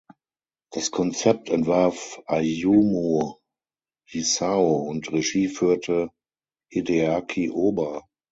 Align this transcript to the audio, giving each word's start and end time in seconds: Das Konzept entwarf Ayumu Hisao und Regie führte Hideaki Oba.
Das 0.71 0.89
Konzept 0.89 1.47
entwarf 1.51 2.23
Ayumu 2.25 3.35
Hisao 4.07 4.77
und 4.77 5.11
Regie 5.11 5.47
führte 5.47 6.09
Hideaki 6.71 7.51
Oba. 7.51 8.07